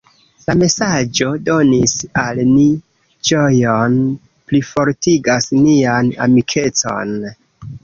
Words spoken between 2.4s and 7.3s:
ni ĝojon, plifortigas nian amikecon.